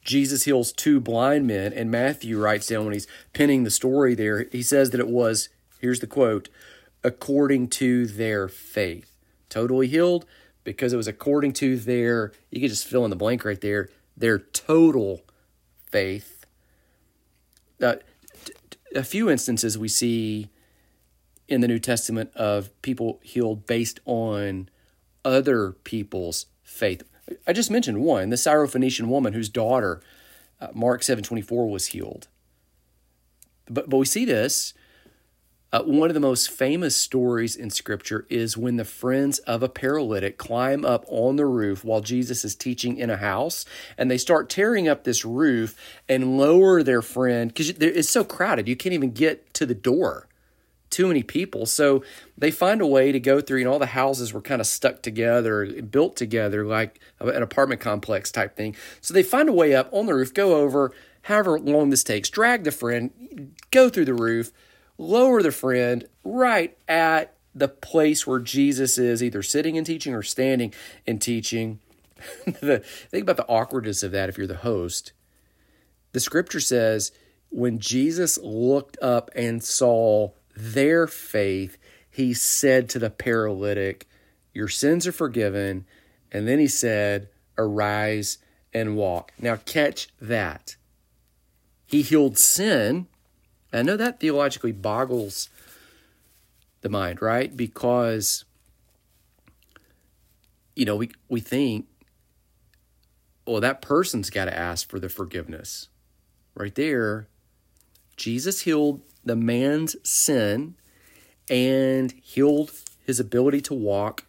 Jesus 0.04 0.44
heals 0.44 0.72
two 0.72 1.00
blind 1.00 1.46
men, 1.46 1.72
and 1.72 1.90
Matthew 1.90 2.38
writes 2.38 2.66
down 2.66 2.84
when 2.84 2.92
he's 2.92 3.06
penning 3.32 3.64
the 3.64 3.70
story 3.70 4.14
there, 4.14 4.46
he 4.52 4.62
says 4.62 4.90
that 4.90 5.00
it 5.00 5.08
was, 5.08 5.48
here's 5.80 6.00
the 6.00 6.06
quote, 6.06 6.50
according 7.02 7.68
to 7.68 8.06
their 8.06 8.48
faith. 8.48 9.10
Totally 9.48 9.86
healed 9.88 10.26
because 10.64 10.92
it 10.92 10.96
was 10.96 11.06
according 11.06 11.52
to 11.52 11.76
their, 11.76 12.32
you 12.50 12.60
could 12.60 12.70
just 12.70 12.86
fill 12.86 13.04
in 13.04 13.10
the 13.10 13.16
blank 13.16 13.44
right 13.44 13.60
there, 13.60 13.90
their 14.16 14.38
total 14.38 15.22
faith. 15.86 16.46
Uh, 17.80 17.96
a 18.94 19.04
few 19.04 19.30
instances 19.30 19.76
we 19.76 19.88
see 19.88 20.48
in 21.48 21.60
the 21.60 21.68
New 21.68 21.78
Testament 21.78 22.30
of 22.34 22.70
people 22.82 23.20
healed 23.22 23.66
based 23.66 24.00
on 24.06 24.68
other 25.24 25.72
people's 25.72 26.46
faith. 26.62 27.02
I 27.46 27.52
just 27.52 27.70
mentioned 27.70 28.02
one, 28.02 28.30
the 28.30 28.36
Syrophoenician 28.36 29.06
woman 29.06 29.32
whose 29.32 29.48
daughter, 29.48 30.02
uh, 30.60 30.68
Mark 30.74 31.02
7.24, 31.02 31.70
was 31.70 31.88
healed. 31.88 32.28
But, 33.68 33.88
but 33.88 33.96
we 33.96 34.06
see 34.06 34.24
this. 34.24 34.74
Uh, 35.74 35.82
one 35.82 36.08
of 36.08 36.14
the 36.14 36.20
most 36.20 36.52
famous 36.52 36.94
stories 36.94 37.56
in 37.56 37.68
Scripture 37.68 38.26
is 38.30 38.56
when 38.56 38.76
the 38.76 38.84
friends 38.84 39.40
of 39.40 39.60
a 39.60 39.68
paralytic 39.68 40.38
climb 40.38 40.84
up 40.84 41.04
on 41.08 41.34
the 41.34 41.44
roof 41.44 41.84
while 41.84 42.00
Jesus 42.00 42.44
is 42.44 42.54
teaching 42.54 42.96
in 42.96 43.10
a 43.10 43.16
house, 43.16 43.64
and 43.98 44.08
they 44.08 44.16
start 44.16 44.48
tearing 44.48 44.86
up 44.86 45.02
this 45.02 45.24
roof 45.24 45.76
and 46.08 46.38
lower 46.38 46.84
their 46.84 47.02
friend 47.02 47.48
because 47.48 47.70
it's 47.70 48.08
so 48.08 48.22
crowded, 48.22 48.68
you 48.68 48.76
can't 48.76 48.92
even 48.92 49.10
get 49.10 49.52
to 49.54 49.66
the 49.66 49.74
door 49.74 50.28
too 50.90 51.08
many 51.08 51.24
people. 51.24 51.66
So 51.66 52.04
they 52.38 52.52
find 52.52 52.80
a 52.80 52.86
way 52.86 53.10
to 53.10 53.18
go 53.18 53.40
through, 53.40 53.64
know, 53.64 53.72
all 53.72 53.80
the 53.80 53.86
houses 53.86 54.32
were 54.32 54.40
kind 54.40 54.60
of 54.60 54.68
stuck 54.68 55.02
together, 55.02 55.82
built 55.82 56.14
together 56.14 56.64
like 56.64 57.00
an 57.18 57.42
apartment 57.42 57.80
complex 57.80 58.30
type 58.30 58.56
thing. 58.56 58.76
So 59.00 59.12
they 59.12 59.24
find 59.24 59.48
a 59.48 59.52
way 59.52 59.74
up 59.74 59.88
on 59.90 60.06
the 60.06 60.14
roof, 60.14 60.32
go 60.32 60.54
over, 60.54 60.92
however 61.22 61.58
long 61.58 61.90
this 61.90 62.04
takes, 62.04 62.30
drag 62.30 62.62
the 62.62 62.70
friend, 62.70 63.56
go 63.72 63.88
through 63.88 64.04
the 64.04 64.14
roof, 64.14 64.52
lower 64.98 65.42
the 65.42 65.52
friend 65.52 66.06
right 66.22 66.76
at 66.88 67.36
the 67.54 67.68
place 67.68 68.26
where 68.26 68.40
Jesus 68.40 68.98
is 68.98 69.22
either 69.22 69.42
sitting 69.42 69.76
and 69.76 69.86
teaching 69.86 70.14
or 70.14 70.22
standing 70.22 70.74
and 71.06 71.20
teaching. 71.20 71.80
the, 72.44 72.80
think 72.80 73.22
about 73.22 73.36
the 73.36 73.46
awkwardness 73.48 74.02
of 74.02 74.12
that 74.12 74.28
if 74.28 74.38
you're 74.38 74.46
the 74.46 74.56
host. 74.56 75.12
The 76.12 76.20
scripture 76.20 76.60
says, 76.60 77.12
when 77.54 77.78
Jesus 77.78 78.36
looked 78.38 78.98
up 79.00 79.30
and 79.36 79.62
saw 79.62 80.30
their 80.56 81.06
faith, 81.06 81.78
he 82.10 82.34
said 82.34 82.88
to 82.90 82.98
the 82.98 83.10
paralytic, 83.10 84.08
Your 84.52 84.68
sins 84.68 85.06
are 85.06 85.12
forgiven. 85.12 85.86
And 86.32 86.48
then 86.48 86.58
he 86.58 86.66
said, 86.66 87.28
Arise 87.56 88.38
and 88.72 88.96
walk. 88.96 89.32
Now, 89.38 89.56
catch 89.56 90.08
that. 90.20 90.76
He 91.86 92.02
healed 92.02 92.38
sin. 92.38 93.06
I 93.74 93.82
know 93.82 93.96
that 93.96 94.20
theologically 94.20 94.72
boggles 94.72 95.48
the 96.82 96.88
mind, 96.88 97.20
right? 97.20 97.54
Because, 97.54 98.44
you 100.76 100.84
know, 100.84 100.96
we, 100.96 101.10
we 101.28 101.40
think, 101.40 101.86
well, 103.46 103.60
that 103.60 103.82
person's 103.82 104.30
got 104.30 104.44
to 104.46 104.56
ask 104.56 104.88
for 104.88 105.00
the 105.00 105.08
forgiveness. 105.08 105.88
Right 106.54 106.74
there, 106.74 107.26
Jesus 108.16 108.60
healed 108.60 109.02
the 109.24 109.36
man's 109.36 109.96
sin 110.08 110.76
and 111.50 112.12
healed 112.22 112.70
his 113.04 113.18
ability 113.18 113.60
to 113.62 113.74
walk 113.74 114.24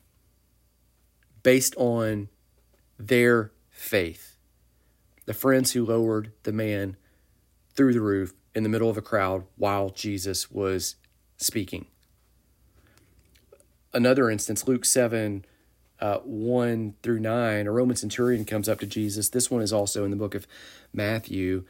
based 1.43 1.75
on 1.77 2.29
their 2.97 3.51
faith. 3.69 4.37
The 5.25 5.33
friends 5.33 5.73
who 5.73 5.85
lowered 5.85 6.31
the 6.43 6.51
man 6.51 6.97
through 7.75 7.93
the 7.93 8.01
roof 8.01 8.33
in 8.53 8.63
the 8.63 8.69
middle 8.69 8.89
of 8.89 8.97
a 8.97 9.01
crowd 9.01 9.43
while 9.57 9.89
Jesus 9.89 10.49
was 10.49 10.95
speaking. 11.37 11.87
Another 13.93 14.29
instance, 14.29 14.67
Luke 14.67 14.85
7 14.85 15.45
uh, 16.01 16.17
1 16.19 16.95
through 17.01 17.19
9, 17.19 17.67
a 17.67 17.71
Roman 17.71 17.95
centurion 17.95 18.43
comes 18.45 18.67
up 18.67 18.79
to 18.79 18.85
Jesus. 18.85 19.29
This 19.29 19.49
one 19.49 19.61
is 19.61 19.71
also 19.71 20.03
in 20.03 20.11
the 20.11 20.17
book 20.17 20.35
of 20.35 20.45
Matthew 20.93 21.63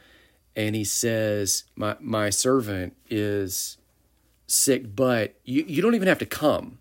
and 0.56 0.74
he 0.74 0.84
says, 0.84 1.64
"My 1.76 1.96
my 2.00 2.30
servant 2.30 2.96
is 3.10 3.76
sick, 4.46 4.96
but 4.96 5.34
you 5.44 5.64
you 5.68 5.82
don't 5.82 5.94
even 5.94 6.08
have 6.08 6.18
to 6.18 6.26
come. 6.26 6.78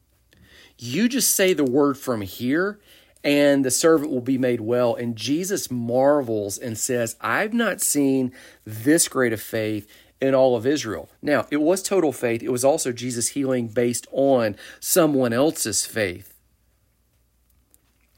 You 0.79 1.09
just 1.09 1.35
say 1.35 1.53
the 1.53 1.65
word 1.65 1.97
from 1.97 2.21
here." 2.21 2.79
And 3.25 3.65
the 3.65 3.71
servant 3.71 4.11
will 4.11 4.21
be 4.21 4.37
made 4.37 4.61
well. 4.61 4.95
And 4.95 5.15
Jesus 5.15 5.71
marvels 5.71 6.59
and 6.59 6.77
says, 6.77 7.17
I've 7.19 7.53
not 7.53 7.81
seen 7.81 8.31
this 8.63 9.07
great 9.07 9.33
of 9.33 9.41
faith 9.41 9.87
in 10.21 10.35
all 10.35 10.55
of 10.55 10.67
Israel. 10.67 11.09
Now, 11.23 11.47
it 11.49 11.57
was 11.57 11.81
total 11.81 12.11
faith. 12.11 12.43
It 12.43 12.51
was 12.51 12.63
also 12.63 12.91
Jesus 12.91 13.29
healing 13.29 13.67
based 13.67 14.05
on 14.11 14.55
someone 14.79 15.33
else's 15.33 15.85
faith. 15.87 16.35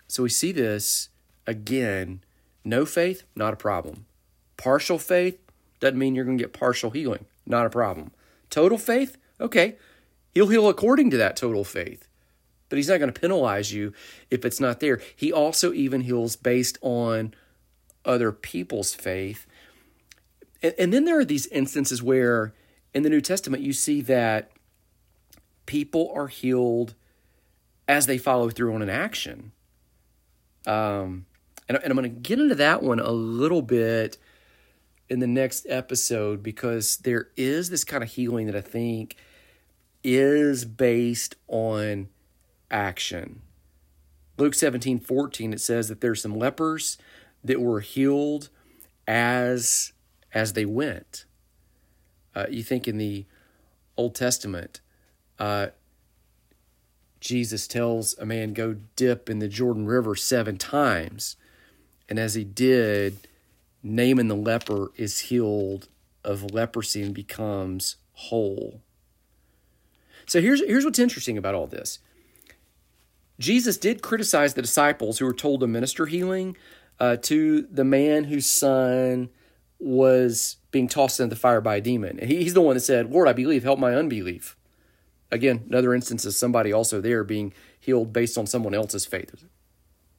So 0.07 0.23
we 0.23 0.29
see 0.29 0.51
this 0.51 1.09
again. 1.45 2.21
No 2.65 2.85
faith, 2.85 3.23
not 3.33 3.53
a 3.53 3.57
problem. 3.57 4.05
Partial 4.57 4.99
faith, 4.99 5.39
doesn't 5.79 5.97
mean 5.97 6.15
you're 6.15 6.25
going 6.25 6.37
to 6.37 6.43
get 6.43 6.53
partial 6.53 6.91
healing. 6.91 7.25
Not 7.45 7.65
a 7.65 7.69
problem. 7.69 8.11
Total 8.49 8.77
faith? 8.77 9.17
Okay. 9.39 9.77
He'll 10.33 10.47
heal 10.47 10.67
according 10.67 11.11
to 11.11 11.17
that 11.17 11.37
total 11.37 11.63
faith. 11.63 12.06
But 12.69 12.77
he's 12.77 12.89
not 12.89 12.99
going 12.99 13.11
to 13.11 13.19
penalize 13.19 13.71
you 13.71 13.93
if 14.29 14.43
it's 14.43 14.59
not 14.59 14.79
there. 14.79 15.01
He 15.15 15.31
also 15.31 15.73
even 15.73 16.01
heals 16.01 16.35
based 16.35 16.77
on 16.81 17.33
other 18.03 18.31
people's 18.31 18.93
faith. 18.93 19.45
And, 20.61 20.73
and 20.77 20.93
then 20.93 21.05
there 21.05 21.19
are 21.19 21.25
these 21.25 21.47
instances 21.47 22.03
where 22.03 22.53
in 22.93 23.03
the 23.03 23.09
New 23.09 23.21
Testament 23.21 23.63
you 23.63 23.73
see 23.73 24.01
that 24.01 24.51
people 25.65 26.11
are 26.13 26.27
healed 26.27 26.95
as 27.87 28.05
they 28.05 28.17
follow 28.17 28.49
through 28.49 28.73
on 28.73 28.81
an 28.81 28.89
action. 28.89 29.51
Um, 30.65 31.25
and, 31.69 31.77
and 31.77 31.91
I'm 31.91 31.97
going 31.97 32.03
to 32.13 32.19
get 32.19 32.39
into 32.39 32.55
that 32.55 32.83
one 32.83 32.99
a 32.99 33.11
little 33.11 33.61
bit 33.61 34.17
in 35.09 35.19
the 35.19 35.27
next 35.27 35.65
episode 35.69 36.43
because 36.43 36.97
there 36.97 37.29
is 37.37 37.69
this 37.69 37.83
kind 37.83 38.03
of 38.03 38.09
healing 38.09 38.47
that 38.47 38.55
I 38.55 38.61
think 38.61 39.15
is 40.03 40.65
based 40.65 41.35
on 41.47 42.09
action. 42.69 43.41
Luke 44.37 44.53
17 44.53 44.99
14, 44.99 45.53
it 45.53 45.61
says 45.61 45.87
that 45.89 46.01
there's 46.01 46.21
some 46.21 46.37
lepers 46.37 46.97
that 47.43 47.61
were 47.61 47.79
healed 47.79 48.49
as 49.07 49.93
as 50.33 50.53
they 50.53 50.65
went. 50.65 51.25
Uh, 52.35 52.45
you 52.49 52.61
think 52.61 52.87
in 52.87 52.97
the 52.97 53.25
Old 53.95 54.13
Testament, 54.13 54.81
uh, 55.39 55.67
Jesus 57.19 57.67
tells 57.67 58.17
a 58.19 58.25
man, 58.25 58.53
Go 58.53 58.75
dip 58.95 59.29
in 59.29 59.39
the 59.39 59.47
Jordan 59.47 59.85
River 59.85 60.15
seven 60.15 60.57
times. 60.57 61.35
And 62.09 62.19
as 62.19 62.35
he 62.35 62.43
did, 62.43 63.27
Naaman 63.83 64.27
the 64.27 64.35
leper 64.35 64.91
is 64.95 65.19
healed 65.21 65.87
of 66.23 66.53
leprosy 66.53 67.01
and 67.01 67.13
becomes 67.13 67.97
whole. 68.13 68.81
So 70.25 70.41
here's 70.41 70.63
here's 70.65 70.85
what's 70.85 70.99
interesting 70.99 71.37
about 71.37 71.55
all 71.55 71.67
this. 71.67 71.99
Jesus 73.39 73.77
did 73.77 74.01
criticize 74.01 74.53
the 74.53 74.61
disciples 74.61 75.19
who 75.19 75.25
were 75.25 75.33
told 75.33 75.59
to 75.59 75.67
minister 75.67 76.05
healing 76.05 76.57
uh, 76.99 77.17
to 77.17 77.67
the 77.71 77.83
man 77.83 78.25
whose 78.25 78.47
son 78.47 79.29
was 79.79 80.57
being 80.71 80.87
tossed 80.87 81.19
into 81.19 81.35
the 81.35 81.39
fire 81.39 81.61
by 81.61 81.75
a 81.75 81.81
demon. 81.81 82.19
And 82.19 82.29
he, 82.29 82.43
he's 82.43 82.53
the 82.53 82.61
one 82.61 82.75
that 82.75 82.81
said, 82.81 83.11
Lord, 83.11 83.27
I 83.27 83.33
believe, 83.33 83.63
help 83.63 83.79
my 83.79 83.93
unbelief. 83.95 84.55
Again, 85.31 85.65
another 85.67 85.93
instance 85.93 86.25
of 86.25 86.33
somebody 86.33 86.71
also 86.71 87.01
there 87.01 87.23
being 87.23 87.53
healed 87.79 88.13
based 88.13 88.37
on 88.37 88.47
someone 88.47 88.73
else's 88.73 89.05
faith. 89.05 89.45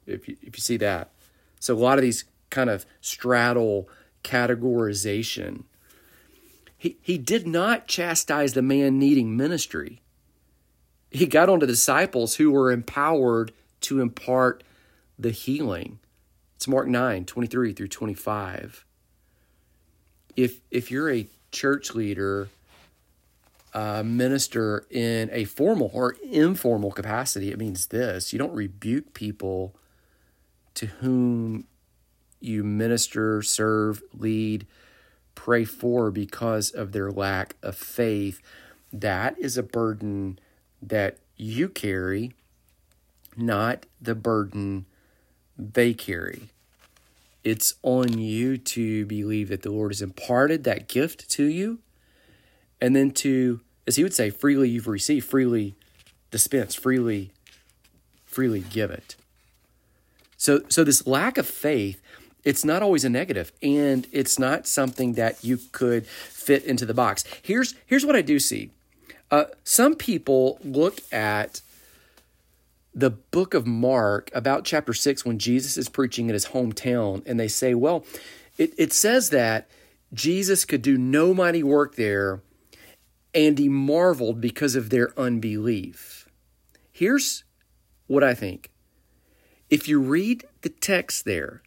If 0.05 0.27
you, 0.27 0.37
if 0.41 0.57
you 0.57 0.61
see 0.61 0.77
that. 0.77 1.11
So 1.59 1.75
a 1.75 1.77
lot 1.77 1.97
of 1.97 2.03
these 2.03 2.25
kind 2.49 2.69
of 2.69 2.85
straddle 3.01 3.89
categorization. 4.23 5.63
He, 6.77 6.97
he 7.01 7.17
did 7.17 7.45
not 7.45 7.87
chastise 7.87 8.53
the 8.53 8.61
man 8.61 8.97
needing 8.97 9.35
ministry. 9.35 10.01
He 11.11 11.25
got 11.25 11.49
on 11.49 11.59
the 11.59 11.67
disciples 11.67 12.35
who 12.35 12.51
were 12.51 12.71
empowered 12.71 13.51
to 13.81 14.01
impart 14.01 14.63
the 15.17 15.31
healing. 15.31 15.99
It's 16.55 16.67
Mark 16.67 16.87
9, 16.87 17.25
23 17.25 17.73
through 17.73 17.87
25 17.87 18.85
if 20.39 20.61
if 20.71 20.89
you're 20.89 21.11
a 21.11 21.27
church 21.51 21.93
leader, 21.93 22.49
minister 23.75 24.85
in 24.89 25.29
a 25.31 25.43
formal 25.45 25.91
or 25.93 26.15
informal 26.23 26.91
capacity, 26.91 27.51
it 27.51 27.57
means 27.57 27.87
this: 27.87 28.31
you 28.31 28.39
don't 28.39 28.53
rebuke 28.53 29.13
people 29.13 29.75
to 30.75 30.85
whom 30.85 31.65
you 32.39 32.63
minister, 32.63 33.41
serve, 33.41 34.01
lead, 34.17 34.65
pray 35.35 35.65
for 35.65 36.09
because 36.09 36.71
of 36.71 36.93
their 36.93 37.11
lack 37.11 37.57
of 37.61 37.75
faith. 37.75 38.41
That 38.93 39.37
is 39.37 39.57
a 39.57 39.63
burden 39.63 40.39
that 40.81 41.17
you 41.35 41.69
carry, 41.69 42.33
not 43.35 43.85
the 44.01 44.15
burden 44.15 44.85
they 45.57 45.93
carry. 45.93 46.49
It's 47.43 47.75
on 47.83 48.17
you 48.17 48.57
to 48.57 49.05
believe 49.05 49.49
that 49.49 49.61
the 49.61 49.71
Lord 49.71 49.91
has 49.91 50.01
imparted 50.01 50.63
that 50.65 50.87
gift 50.87 51.29
to 51.31 51.45
you, 51.45 51.79
and 52.81 52.95
then 52.95 53.11
to, 53.11 53.61
as 53.87 53.95
he 53.95 54.03
would 54.03 54.13
say, 54.13 54.29
freely 54.29 54.69
you've 54.69 54.87
received, 54.87 55.27
freely 55.27 55.75
dispense, 56.31 56.75
freely, 56.75 57.31
freely 58.25 58.59
give 58.59 58.91
it. 58.91 59.15
So, 60.37 60.61
so 60.69 60.83
this 60.83 61.05
lack 61.07 61.37
of 61.37 61.47
faith, 61.47 62.01
it's 62.43 62.63
not 62.63 62.81
always 62.81 63.03
a 63.03 63.09
negative, 63.09 63.51
and 63.61 64.07
it's 64.11 64.39
not 64.39 64.67
something 64.67 65.13
that 65.13 65.43
you 65.43 65.59
could 65.71 66.07
fit 66.07 66.63
into 66.63 66.85
the 66.85 66.93
box. 66.93 67.25
Here's 67.41 67.75
here's 67.85 68.05
what 68.05 68.15
I 68.15 68.21
do 68.21 68.39
see. 68.39 68.71
Uh, 69.31 69.45
some 69.63 69.95
people 69.95 70.59
look 70.63 71.01
at 71.11 71.61
the 72.93 73.09
book 73.09 73.53
of 73.53 73.67
Mark 73.67 74.31
about 74.33 74.65
chapter 74.65 74.93
6 74.93 75.23
when 75.23 75.37
Jesus 75.37 75.77
is 75.77 75.89
preaching 75.89 76.27
in 76.27 76.33
his 76.33 76.47
hometown, 76.47 77.21
and 77.25 77.39
they 77.39 77.47
say, 77.47 77.73
well, 77.73 78.05
it, 78.57 78.73
it 78.77 78.91
says 78.91 79.29
that 79.29 79.69
Jesus 80.13 80.65
could 80.65 80.81
do 80.81 80.97
no 80.97 81.33
mighty 81.33 81.63
work 81.63 81.95
there, 81.95 82.41
and 83.33 83.57
he 83.59 83.69
marveled 83.69 84.41
because 84.41 84.75
of 84.75 84.89
their 84.89 85.17
unbelief. 85.17 86.27
Here's 86.91 87.43
what 88.07 88.23
I 88.23 88.33
think. 88.33 88.71
If 89.69 89.87
you 89.87 90.01
read 90.01 90.45
the 90.61 90.69
text 90.69 91.25
there, 91.25 91.61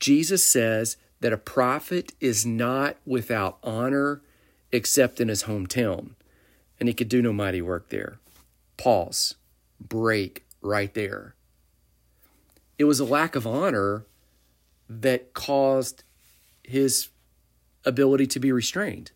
Jesus 0.00 0.44
says 0.44 0.96
that 1.20 1.32
a 1.32 1.38
prophet 1.38 2.12
is 2.20 2.44
not 2.44 2.96
without 3.06 3.58
honor 3.62 4.20
except 4.72 5.20
in 5.20 5.28
his 5.28 5.44
hometown, 5.44 6.10
and 6.78 6.88
he 6.88 6.94
could 6.94 7.08
do 7.08 7.22
no 7.22 7.32
mighty 7.32 7.62
work 7.62 7.88
there. 7.88 8.18
Pause, 8.76 9.34
break, 9.80 10.44
right 10.62 10.92
there. 10.94 11.34
It 12.78 12.84
was 12.84 13.00
a 13.00 13.04
lack 13.04 13.34
of 13.34 13.46
honor 13.46 14.04
that 14.88 15.34
caused 15.34 16.04
his 16.62 17.08
ability 17.84 18.26
to 18.28 18.40
be 18.40 18.52
restrained. 18.52 19.10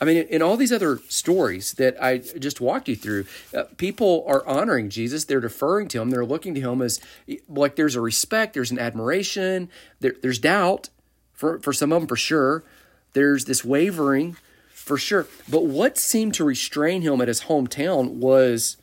I 0.00 0.04
mean, 0.04 0.16
in 0.16 0.42
all 0.42 0.56
these 0.56 0.72
other 0.72 0.98
stories 1.08 1.74
that 1.74 2.02
I 2.02 2.18
just 2.18 2.60
walked 2.60 2.88
you 2.88 2.96
through, 2.96 3.24
uh, 3.54 3.64
people 3.76 4.24
are 4.26 4.44
honoring 4.46 4.90
Jesus. 4.90 5.24
They're 5.24 5.40
deferring 5.40 5.86
to 5.88 6.00
him. 6.00 6.10
They're 6.10 6.24
looking 6.24 6.54
to 6.54 6.60
him 6.60 6.82
as 6.82 7.00
like 7.48 7.76
there's 7.76 7.94
a 7.94 8.00
respect, 8.00 8.54
there's 8.54 8.72
an 8.72 8.80
admiration, 8.80 9.68
there, 10.00 10.14
there's 10.20 10.40
doubt 10.40 10.88
for, 11.32 11.60
for 11.60 11.72
some 11.72 11.92
of 11.92 12.00
them 12.00 12.08
for 12.08 12.16
sure. 12.16 12.64
There's 13.12 13.44
this 13.44 13.64
wavering 13.64 14.36
for 14.82 14.98
sure. 14.98 15.28
But 15.48 15.66
what 15.66 15.96
seemed 15.96 16.34
to 16.34 16.44
restrain 16.44 17.02
him 17.02 17.20
at 17.20 17.28
his 17.28 17.42
hometown 17.42 18.14
was 18.14 18.76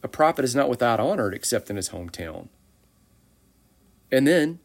a 0.00 0.08
prophet 0.08 0.44
is 0.44 0.54
not 0.54 0.68
without 0.68 1.00
honor 1.00 1.32
except 1.32 1.70
in 1.70 1.76
his 1.76 1.88
hometown. 1.88 2.46
And 4.12 4.28
then, 4.28 4.60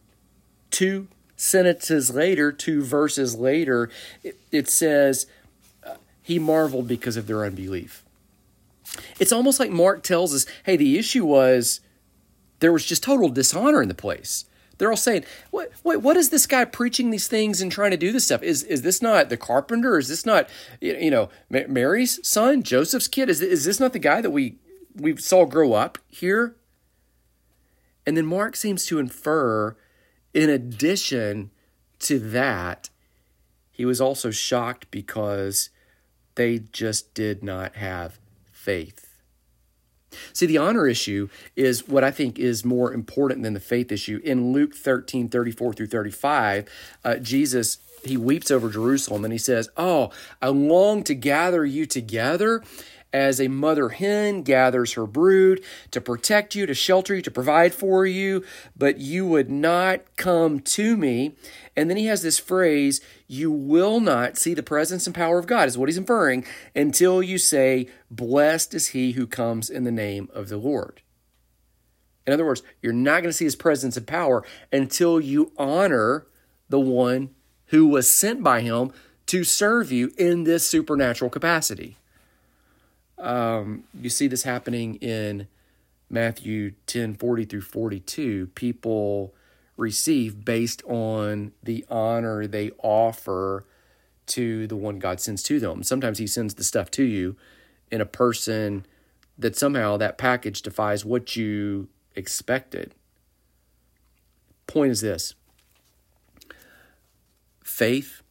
two 0.69 1.08
sentences 1.36 2.12
later, 2.12 2.51
two 2.51 2.84
verses 2.84 3.36
later, 3.36 3.89
it, 4.21 4.39
it 4.51 4.69
says, 4.69 5.25
uh, 5.84 5.95
He 6.21 6.38
marveled 6.38 6.88
because 6.88 7.17
of 7.17 7.25
their 7.25 7.43
unbelief. 7.43 8.05
It's 9.19 9.32
almost 9.32 9.60
like 9.60 9.71
Mark 9.71 10.03
tells 10.03 10.36
us, 10.36 10.45
hey, 10.65 10.75
the 10.77 10.99
issue 10.99 11.25
was 11.25 11.82
there 12.60 12.71
was 12.71 12.86
just 12.86 13.01
total 13.01 13.29
dishonor 13.29 13.82
in 13.82 13.88
the 13.88 13.95
place. 13.95 14.45
They're 14.79 14.89
all 14.89 14.97
saying, 14.97 15.25
"What? 15.51 15.71
Wait, 15.83 15.97
what 15.97 16.17
is 16.17 16.29
this 16.29 16.47
guy 16.47 16.65
preaching 16.65 17.11
these 17.11 17.27
things 17.27 17.61
and 17.61 17.71
trying 17.71 17.91
to 17.91 17.97
do 17.97 18.11
this 18.11 18.25
stuff? 18.25 18.41
Is 18.41 18.63
is 18.63 18.81
this 18.81 19.01
not 19.01 19.29
the 19.29 19.37
carpenter? 19.37 19.99
Is 19.99 20.07
this 20.07 20.25
not 20.25 20.49
you 20.81 21.11
know 21.11 21.29
Mary's 21.49 22.27
son, 22.27 22.63
Joseph's 22.63 23.07
kid? 23.07 23.29
Is 23.29 23.41
is 23.41 23.65
this 23.65 23.79
not 23.79 23.93
the 23.93 23.99
guy 23.99 24.21
that 24.21 24.31
we 24.31 24.57
we 24.95 25.15
saw 25.17 25.45
grow 25.45 25.73
up 25.73 25.97
here. 26.07 26.55
And 28.05 28.17
then 28.17 28.25
Mark 28.25 28.55
seems 28.55 28.85
to 28.87 28.99
infer, 28.99 29.75
in 30.33 30.49
addition 30.49 31.51
to 31.99 32.19
that, 32.19 32.89
he 33.71 33.85
was 33.85 34.01
also 34.01 34.31
shocked 34.31 34.89
because 34.91 35.69
they 36.35 36.59
just 36.59 37.13
did 37.13 37.43
not 37.43 37.75
have 37.75 38.19
faith. 38.51 39.08
See, 40.33 40.45
the 40.45 40.57
honor 40.57 40.87
issue 40.87 41.29
is 41.55 41.87
what 41.87 42.03
I 42.03 42.11
think 42.11 42.39
is 42.39 42.65
more 42.65 42.93
important 42.93 43.43
than 43.43 43.53
the 43.53 43.59
faith 43.59 43.91
issue. 43.91 44.21
In 44.23 44.51
Luke 44.51 44.75
13, 44.75 45.29
34 45.29 45.73
through 45.73 45.87
35, 45.87 46.67
uh, 47.03 47.15
Jesus, 47.17 47.79
he 48.03 48.17
weeps 48.17 48.51
over 48.51 48.69
Jerusalem 48.69 49.23
and 49.23 49.33
he 49.33 49.39
says, 49.39 49.69
Oh, 49.77 50.11
I 50.41 50.47
long 50.47 51.03
to 51.03 51.15
gather 51.15 51.65
you 51.65 51.85
together 51.85 52.63
as 53.11 53.39
a 53.39 53.47
mother 53.47 53.89
hen 53.89 54.43
gathers 54.43 54.93
her 54.93 55.07
brood 55.07 55.63
to 55.91 55.99
protect 55.99 56.55
you, 56.55 56.65
to 56.65 56.73
shelter 56.73 57.15
you, 57.15 57.21
to 57.21 57.31
provide 57.31 57.73
for 57.73 58.05
you, 58.05 58.43
but 58.75 58.99
you 58.99 59.25
would 59.25 59.49
not 59.49 60.01
come 60.15 60.59
to 60.59 60.95
me. 60.95 61.33
And 61.75 61.89
then 61.89 61.97
he 61.97 62.05
has 62.05 62.21
this 62.21 62.39
phrase, 62.39 63.01
you 63.27 63.51
will 63.51 63.99
not 63.99 64.37
see 64.37 64.53
the 64.53 64.63
presence 64.63 65.07
and 65.07 65.15
power 65.15 65.39
of 65.39 65.47
God, 65.47 65.67
is 65.67 65.77
what 65.77 65.89
he's 65.89 65.97
inferring, 65.97 66.45
until 66.75 67.23
you 67.23 67.37
say, 67.37 67.87
Blessed 68.11 68.73
is 68.73 68.87
he 68.89 69.13
who 69.13 69.27
comes 69.27 69.69
in 69.69 69.83
the 69.83 69.91
name 69.91 70.29
of 70.33 70.49
the 70.49 70.57
Lord. 70.57 71.01
In 72.27 72.33
other 72.33 72.45
words, 72.45 72.61
you're 72.81 72.93
not 72.93 73.21
going 73.21 73.29
to 73.29 73.33
see 73.33 73.45
his 73.45 73.55
presence 73.55 73.97
and 73.97 74.05
power 74.05 74.43
until 74.71 75.19
you 75.19 75.51
honor 75.57 76.27
the 76.69 76.79
one 76.79 77.31
who 77.67 77.87
was 77.87 78.09
sent 78.09 78.43
by 78.43 78.61
him 78.61 78.91
to 79.27 79.43
serve 79.43 79.91
you 79.91 80.11
in 80.17 80.43
this 80.43 80.67
supernatural 80.67 81.29
capacity. 81.29 81.98
Um, 83.19 83.84
you 83.99 84.10
see 84.10 84.27
this 84.27 84.43
happening 84.43 84.95
in 84.95 85.47
Matthew 86.10 86.71
10 86.88 87.15
40 87.15 87.45
through 87.45 87.62
42. 87.62 88.47
People 88.55 89.34
receive 89.77 90.43
based 90.43 90.82
on 90.86 91.51
the 91.63 91.86
honor 91.89 92.47
they 92.47 92.71
offer 92.84 93.65
to 94.27 94.67
the 94.67 94.75
one 94.75 94.99
God 94.99 95.19
sends 95.19 95.41
to 95.43 95.60
them. 95.60 95.84
Sometimes 95.84 96.17
He 96.19 96.27
sends 96.27 96.53
the 96.53 96.63
stuff 96.63 96.91
to 96.91 97.03
you 97.03 97.36
in 97.91 98.01
a 98.01 98.05
person 98.05 98.86
that 99.38 99.55
somehow 99.55 99.97
that 99.97 100.17
package 100.17 100.62
defies 100.62 101.05
what 101.05 101.36
you 101.36 101.88
expected. 102.15 102.93
Point 104.67 104.91
is 104.91 105.01
this 105.01 105.34
faith, 107.63 108.21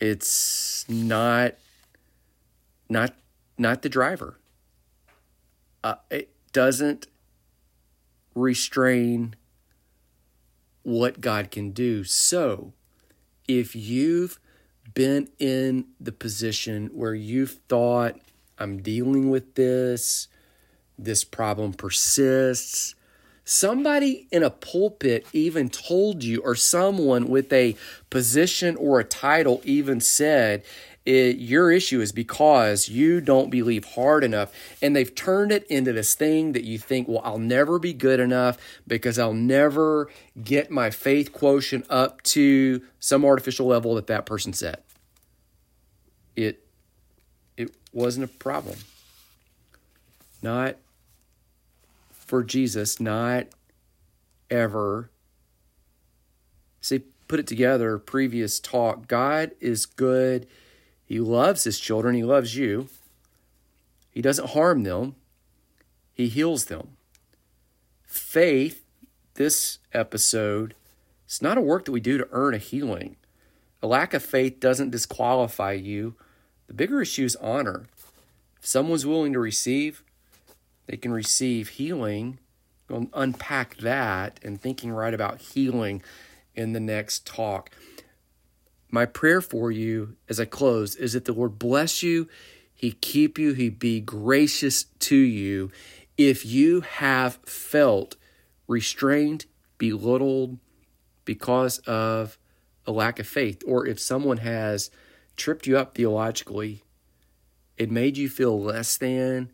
it's 0.00 0.84
not 0.88 1.54
not 2.88 3.14
not 3.62 3.82
the 3.82 3.88
driver. 3.88 4.38
Uh, 5.82 5.94
it 6.10 6.30
doesn't 6.52 7.06
restrain 8.34 9.34
what 10.82 11.20
God 11.20 11.50
can 11.50 11.70
do. 11.70 12.04
So, 12.04 12.72
if 13.48 13.74
you've 13.74 14.38
been 14.94 15.28
in 15.38 15.86
the 16.00 16.12
position 16.12 16.90
where 16.92 17.14
you've 17.14 17.60
thought, 17.68 18.20
I'm 18.58 18.82
dealing 18.82 19.30
with 19.30 19.54
this, 19.54 20.28
this 20.98 21.24
problem 21.24 21.72
persists, 21.72 22.94
somebody 23.44 24.26
in 24.30 24.42
a 24.42 24.50
pulpit 24.50 25.26
even 25.32 25.68
told 25.68 26.22
you, 26.22 26.40
or 26.42 26.54
someone 26.54 27.28
with 27.28 27.52
a 27.52 27.76
position 28.10 28.76
or 28.76 29.00
a 29.00 29.04
title 29.04 29.60
even 29.64 30.00
said, 30.00 30.62
It, 31.04 31.36
your 31.36 31.72
issue 31.72 32.00
is 32.00 32.12
because 32.12 32.88
you 32.88 33.20
don't 33.20 33.50
believe 33.50 33.84
hard 33.84 34.24
enough, 34.24 34.52
and 34.80 34.94
they've 34.94 35.14
turned 35.14 35.52
it 35.52 35.66
into 35.66 35.92
this 35.92 36.14
thing 36.14 36.52
that 36.52 36.64
you 36.64 36.78
think, 36.78 37.08
well, 37.08 37.22
I'll 37.24 37.38
never 37.38 37.78
be 37.78 37.92
good 37.92 38.20
enough 38.20 38.58
because 38.86 39.18
I'll 39.18 39.34
never 39.34 40.08
get 40.42 40.70
my 40.70 40.90
faith 40.90 41.32
quotient 41.32 41.86
up 41.90 42.22
to 42.22 42.82
some 43.00 43.24
artificial 43.24 43.66
level 43.66 43.94
that 43.96 44.06
that 44.06 44.26
person 44.26 44.52
set. 44.52 44.84
It 46.36 46.64
it 47.56 47.74
wasn't 47.92 48.24
a 48.24 48.28
problem. 48.28 48.78
Not 50.40 50.76
for 52.32 52.42
Jesus, 52.42 52.98
not 52.98 53.48
ever. 54.48 55.10
See, 56.80 57.00
put 57.28 57.38
it 57.38 57.46
together, 57.46 57.98
previous 57.98 58.58
talk. 58.58 59.06
God 59.06 59.50
is 59.60 59.84
good. 59.84 60.46
He 61.04 61.20
loves 61.20 61.64
his 61.64 61.78
children. 61.78 62.14
He 62.14 62.24
loves 62.24 62.56
you. 62.56 62.88
He 64.10 64.22
doesn't 64.22 64.48
harm 64.48 64.84
them, 64.84 65.14
he 66.14 66.28
heals 66.28 66.64
them. 66.64 66.96
Faith, 68.02 68.82
this 69.34 69.80
episode, 69.92 70.74
it's 71.26 71.42
not 71.42 71.58
a 71.58 71.60
work 71.60 71.84
that 71.84 71.92
we 71.92 72.00
do 72.00 72.16
to 72.16 72.28
earn 72.30 72.54
a 72.54 72.58
healing. 72.58 73.16
A 73.82 73.86
lack 73.86 74.14
of 74.14 74.22
faith 74.22 74.58
doesn't 74.58 74.88
disqualify 74.88 75.72
you. 75.72 76.14
The 76.66 76.72
bigger 76.72 77.02
issue 77.02 77.26
is 77.26 77.36
honor. 77.36 77.88
If 78.58 78.64
someone's 78.64 79.04
willing 79.04 79.34
to 79.34 79.38
receive, 79.38 80.02
they 80.86 80.96
can 80.96 81.12
receive 81.12 81.70
healing. 81.70 82.38
We'll 82.88 83.08
unpack 83.14 83.76
that 83.78 84.40
and 84.42 84.60
thinking 84.60 84.92
right 84.92 85.14
about 85.14 85.40
healing 85.40 86.02
in 86.54 86.72
the 86.72 86.80
next 86.80 87.26
talk. 87.26 87.70
My 88.90 89.06
prayer 89.06 89.40
for 89.40 89.70
you 89.70 90.16
as 90.28 90.38
I 90.38 90.44
close 90.44 90.94
is 90.96 91.14
that 91.14 91.24
the 91.24 91.32
Lord 91.32 91.58
bless 91.58 92.02
you, 92.02 92.28
He 92.74 92.92
keep 92.92 93.38
you, 93.38 93.54
He 93.54 93.70
be 93.70 94.00
gracious 94.00 94.84
to 94.84 95.16
you. 95.16 95.70
If 96.18 96.44
you 96.44 96.82
have 96.82 97.36
felt 97.46 98.16
restrained, 98.68 99.46
belittled 99.78 100.58
because 101.24 101.78
of 101.78 102.38
a 102.86 102.92
lack 102.92 103.18
of 103.18 103.26
faith, 103.26 103.62
or 103.66 103.86
if 103.86 103.98
someone 103.98 104.38
has 104.38 104.90
tripped 105.36 105.66
you 105.66 105.78
up 105.78 105.94
theologically, 105.94 106.82
it 107.78 107.90
made 107.90 108.18
you 108.18 108.28
feel 108.28 108.60
less 108.60 108.96
than, 108.96 109.50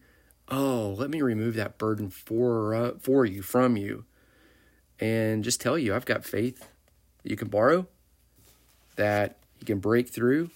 oh, 0.51 0.95
let 0.99 1.11
me 1.11 1.21
remove 1.23 1.55
that 1.55 1.79
burden 1.79 2.11
for 2.11 2.75
uh, 2.75 2.93
for 3.01 3.25
you 3.25 3.43
from 3.43 3.77
you 3.77 4.05
and 5.01 5.45
just 5.45 5.61
tell 5.61 5.79
you 5.79 5.95
I've 5.95 6.07
got 6.07 6.25
faith 6.25 6.69
that 7.23 7.31
you 7.31 7.37
can 7.37 7.49
borrow, 7.49 7.87
that 8.97 9.39
he 9.59 9.65
can 9.65 9.79
break 9.79 10.09
through, 10.09 10.51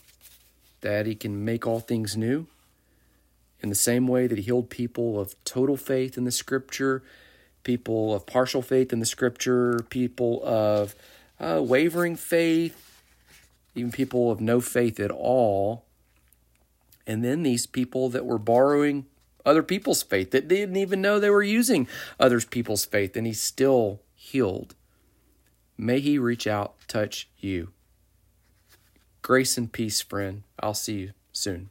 that 0.81 1.07
he 1.07 1.15
can 1.15 1.45
make 1.45 1.67
all 1.67 1.81
things 1.81 2.17
new. 2.17 2.47
In 3.61 3.69
the 3.69 3.75
same 3.75 4.09
way 4.09 4.27
that 4.27 4.39
he 4.39 4.45
healed 4.45 4.71
people 4.71 5.21
of 5.21 5.37
total 5.45 5.77
faith 5.77 6.19
in 6.19 6.25
the 6.25 6.33
scripture, 6.33 7.03
people 7.63 8.13
of 8.13 8.27
partial 8.27 8.61
faith 8.61 8.93
in 8.93 8.99
the 8.99 9.07
scripture, 9.07 9.79
people 9.89 10.43
of 10.45 10.97
uh, 11.39 11.61
wavering 11.63 12.17
faith, 12.17 13.05
even 13.77 13.93
people 13.93 14.33
of 14.33 14.41
no 14.41 14.61
faith 14.61 14.99
at 14.99 15.13
all. 15.13 15.85
And 17.07 17.25
then 17.25 17.45
these 17.45 17.67
people 17.67 18.09
that 18.11 18.27
were 18.27 18.39
borrowing 18.39 19.07
other 19.45 19.63
people's 19.63 20.03
faith, 20.03 20.31
that 20.31 20.49
didn't 20.49 20.77
even 20.77 21.01
know 21.01 21.19
they 21.19 21.31
were 21.31 21.43
using 21.43 21.89
other 22.19 22.41
people's 22.41 22.85
faith, 22.85 23.17
and 23.17 23.27
he 23.27 23.33
still 23.33 24.01
healed. 24.15 24.75
May 25.77 26.01
He 26.01 26.19
reach 26.19 26.47
out, 26.47 26.75
touch 26.87 27.29
you. 27.39 27.73
Grace 29.21 29.59
and 29.59 29.73
peace, 29.73 30.01
friend. 30.01 30.43
I'll 30.61 30.75
see 30.75 30.95
you 30.95 31.13
soon. 31.33 31.71